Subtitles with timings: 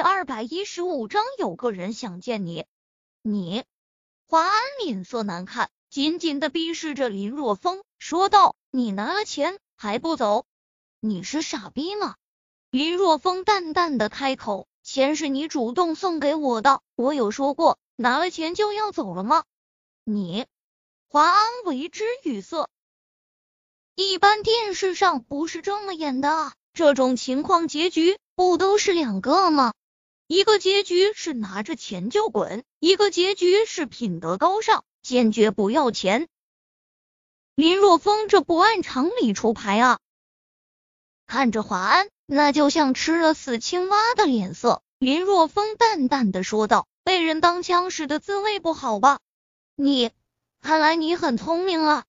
[0.00, 2.64] 第二百一十五章，有个人想见你。
[3.20, 3.64] 你，
[4.26, 10.46] 华安脸色难看，紧紧的逼视着林若风，说道：“你拿了钱还不走？
[11.00, 12.14] 你是傻逼吗？”
[12.72, 19.44] 林若风淡淡的开口：“钱是你主动送给我的，我有说过拿了钱就要走了吗？”
[20.04, 20.46] 你，
[21.10, 22.70] 华安为之语塞。
[23.96, 26.54] 一般电视上不是这么演的。
[26.72, 29.74] 这种情况结局不都是两个吗？
[30.32, 36.28] 一个结局是拿着钱就滚，一个结局是品德高尚，坚决不要钱。
[37.56, 39.98] 林若风这不按常理出牌啊！
[41.26, 49.18] 看着华安那就像吃了死青蛙的脸色，林若风淡淡的说道：“被人当枪使的滋味不好吧？
[49.74, 50.12] 你，
[50.60, 52.04] 看来你很聪明啊。”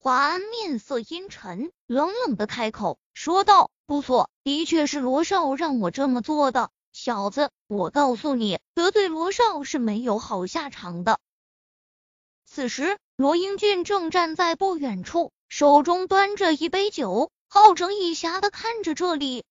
[0.00, 6.70] 华安面色阴沉，冷冷的开口说道：“不错，的确是罗少让我这么做的。
[6.98, 11.20] 小子，我告诉你，得罪罗少是没有好下场的。”
[12.48, 19.44] 此时，罗英俊正站在不远处，手中端着一杯酒，好整以暇的看着这里。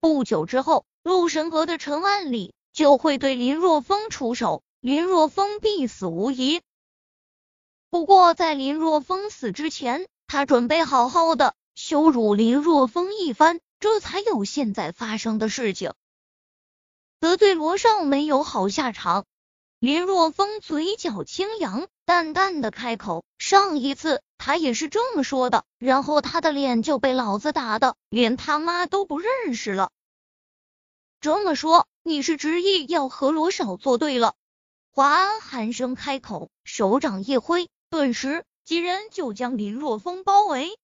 [0.00, 6.60] 不久之后，陆神阁的陈万里就会对林若风出手，林若风必死无疑。
[7.88, 15.94] 不过，在林若风死之前，他准备好好的羞辱林若风一番，这才有现在发生的事情。
[17.26, 19.24] 得罪罗少没有好下场。
[19.80, 29.90] 林若风嘴角轻扬，淡淡的开口：“上一次他也是这么说的，然后他的脸就被老子打的连他妈都不认识了。
[31.20, 34.36] 这么说，你是执意要和罗少作对了？”
[34.94, 37.68] 华安寒声开口，手掌一挥。
[37.90, 40.78] 顿时，几人就将林若风包围。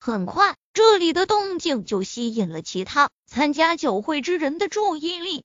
[0.00, 5.42] 很快，这里的动静就吸引了其他参加酒会之人的注意力。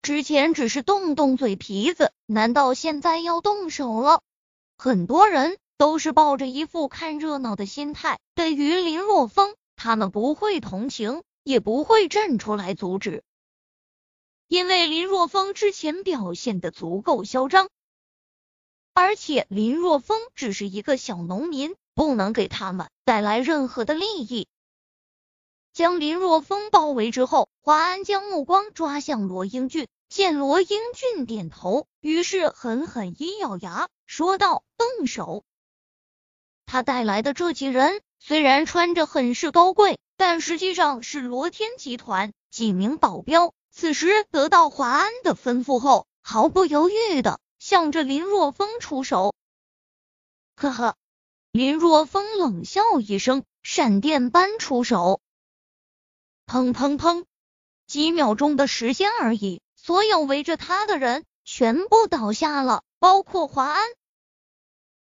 [0.00, 4.22] 之前只是动动嘴皮子，难道现在要动手了？
[4.78, 13.22] 很多人都是抱着一副看热闹的心态，对于林若风，他们不会同情，也不会站出来阻止，
[14.48, 17.68] 因为林若风之前表现的足够嚣张。
[18.94, 24.48] 而且林若风只是一个小农民，不能给他们带来任何的利益。
[25.74, 35.42] 将林若风包围之后，华安将目光抓向罗英俊，见罗英俊点头，于是狠狠一咬牙，说道：“动手！”
[36.64, 43.52] 他带来的这几人虽然穿着很是高贵，但实际上是罗天集团几名保镖。
[43.72, 47.40] 此时得到华安的吩咐后，毫不犹豫的。
[47.58, 49.34] 向着林若风出手，
[50.54, 50.96] 呵呵，
[51.50, 55.22] 林若风冷笑一声，闪电般出手，
[56.46, 57.24] 砰砰砰，
[57.86, 63.84] 几秒钟的时间而已，所有围着他的人全部倒下了，包括华安。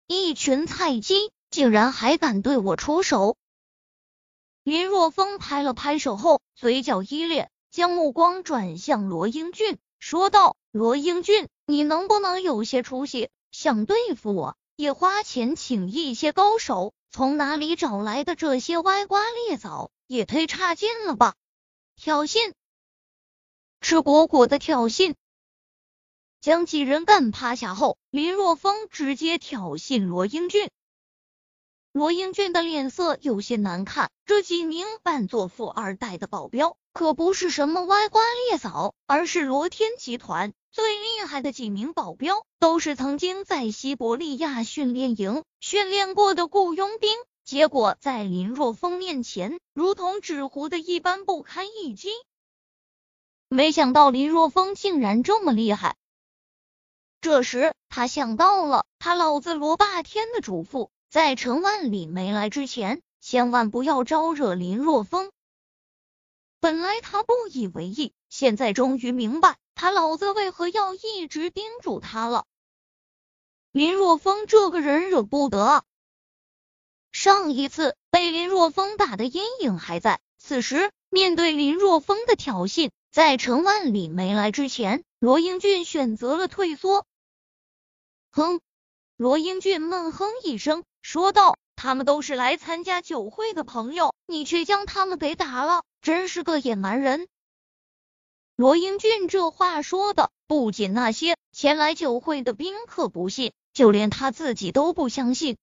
[0.08, 3.38] 一群菜鸡，竟然还敢对我出手！
[4.64, 13.30] 林若风拍了拍手后，嘴角一咧，将目光转向罗英俊，说道：“罗英俊。”你能不能有些出息？
[13.52, 19.90] 想对付我，也花钱请一些高手，从哪里找来的这些歪瓜裂枣？
[20.06, 21.34] 也忒差劲了吧！
[21.96, 22.54] 挑衅，
[23.82, 25.16] 赤果果的挑衅！
[26.42, 30.70] 将几人干趴下后，林若风直接挑衅罗英俊。
[31.92, 40.54] 罗英俊的脸色有些难看，这几名扮作富二代的保镖可不是什么歪瓜裂枣，而是罗天集团。
[40.78, 47.10] 最厉害的几名保镖都是曾经在西伯利亚训练营训练过的雇佣兵，
[47.44, 52.10] 结果在林若风面前如同纸糊的一般不堪一击。
[53.50, 55.96] 没想到林若风竟然这么厉害。
[57.22, 65.32] 这时他想到了他老子罗霸天的嘱咐，在陈万里没来之前，千万不要招惹林若风。
[66.60, 69.58] 本来他不以为意，现在终于明白。
[69.80, 72.46] 他老子为何要一直叮嘱他了？
[73.72, 75.86] 林若风这个人惹不得。
[77.12, 80.20] 上一次被林若风打的阴影还在。
[80.40, 87.06] 此时面对林若风的挑衅，在陈万里没来之前，罗英俊选择了退缩。
[88.32, 88.60] 哼！
[89.16, 97.28] 罗英俊闷哼一声，说道：“他们都是来参加酒会的朋友，你却将他们给打了，真是个野蛮人。”
[98.58, 105.58] 罗英俊这话说的，不仅那些前来酒会的宾客不信，就连他自己都不相信。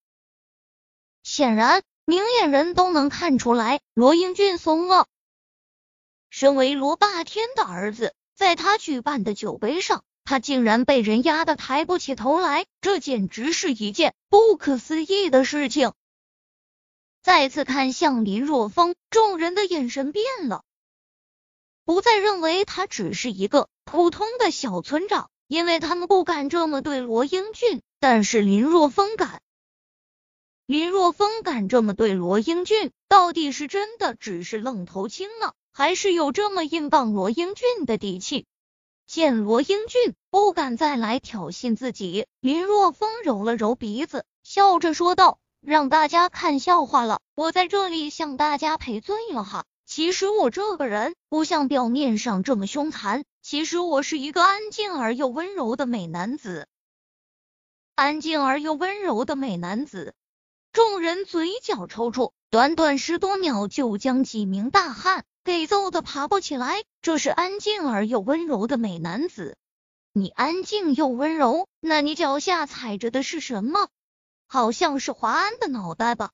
[1.24, 5.08] 显然，明眼人都能看出来，罗英俊怂了。
[6.30, 15.92] 身为罗霸天的儿子，在他举办的酒杯上，他竟然被人压得抬不起头来，这简直是一件不可思议的事情。
[17.22, 20.62] 再次看向林若风，众人的眼神变了，
[21.84, 29.42] 不再认为他只是一个普通的小村长，因为他们不敢这么对罗英俊，但是林若风敢。
[30.66, 38.46] 林若风敢这么对罗英俊，到底是真的只是愣头青呢，还是有这么硬杠罗英俊的底气？
[39.06, 49.66] 见罗英俊不敢再来挑衅自己，林若风揉了揉鼻子，笑着说道：“让大家看笑话了，我在这里向大家赔罪了哈。
[49.86, 56.68] 其实我这个人不像表面上这么凶残，其实我是一个安静而又温柔的美男子。
[57.94, 60.14] 安静而又温柔的美男子。”
[60.72, 66.82] 众人嘴角抽搐，短短十多秒就将几名大汉给揍得爬不起来。
[67.00, 69.56] 这是安静而又温柔的美男子。
[70.12, 73.88] 你安静又温柔，那你脚下踩着的是什么？
[74.48, 76.32] 好像是华安的脑袋吧。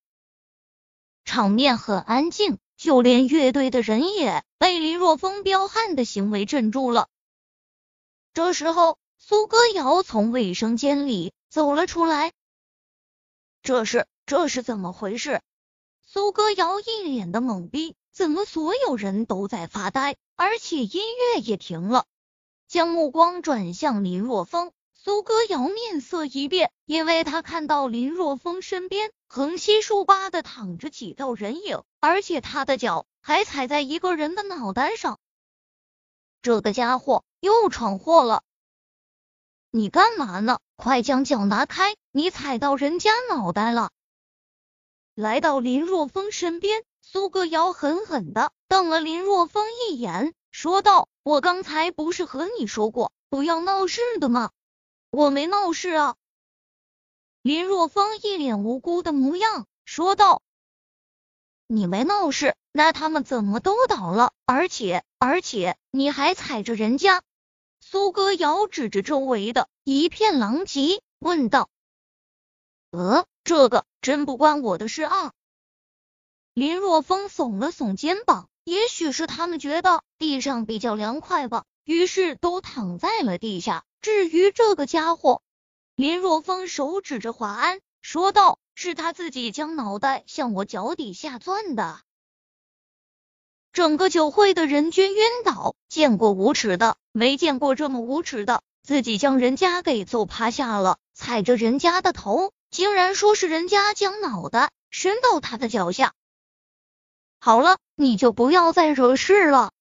[1.26, 7.08] 场面很安静，就连乐队的人也被林若风彪悍的行为镇住了。
[8.32, 12.32] 这时候，苏歌瑶从卫生间里走了出来。
[13.62, 14.06] 这是。
[14.24, 15.42] 这是怎么回事？
[16.00, 21.02] 苏歌瑶一脸的懵逼，怎么所有人都在发呆，而且音
[21.34, 22.06] 乐也停了？
[22.66, 24.72] 将目光转向林若风，
[25.02, 35.18] 苏歌瑶面色一变，因为他看到林若风身边横七竖八的躺着几道人影，而且他的脚还踩在一个人的脑袋上。
[36.42, 38.42] 这个家伙又闯祸了！
[39.70, 40.58] 你干嘛呢？
[40.76, 41.96] 快将脚拿开！
[42.12, 43.92] 你踩到人家脑袋了！
[45.14, 54.50] 来到林若风身边，苏歌瑶狠狠的瞪了林若风一眼，说道：“我刚才不是和你说过不要闹事的吗？
[55.10, 56.16] 我没闹事啊。”
[57.42, 60.42] 林若风一脸无辜的模样，说道
[61.68, 64.32] ：“你没闹事，那他们怎么都倒了？
[64.46, 67.22] 而且，而且你还踩着人家。”
[67.80, 71.68] 苏歌瑶指着周围的一片狼藉，问道
[72.92, 75.32] ：“呃？”这个真不关我的事啊！
[76.52, 83.82] 林若风耸了耸肩膀，也许是他们觉得地上比较凉快吧，于是都躺在了地下。
[84.00, 85.42] 至于这个家伙，
[85.94, 92.00] 林若风手指着华安说道：“是他自己将脑袋向我脚底下钻的。”
[93.72, 102.52] 整个酒会的人均晕倒，见过无耻的，没见过这么无耻的，自己将人家给揍趴下了，踩着人家的头。
[102.70, 106.14] 竟然说是人家将脑袋伸到他的脚下。
[107.40, 109.72] 好了，你就不要再惹事了。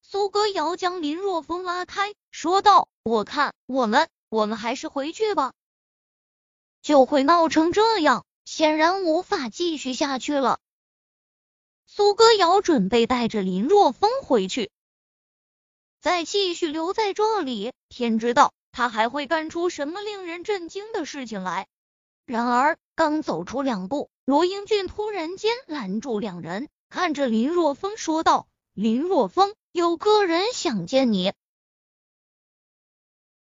[0.00, 5.52] 苏歌瑶将林若风拉开，说道：“我看我们，我们还是回去吧。
[6.82, 10.58] 就会闹成这样，显然无法继续下去了。”
[11.86, 14.72] 苏歌瑶准备带着林若风回去，
[16.00, 18.52] 再继续留在这里，天知道。
[18.72, 21.68] 他还会干出什么令人震惊的事情来？
[22.26, 31.32] 然而，刚走出两步，罗英俊突然间拦住两人，看着林若风说道：“林若风，有个人想见你。”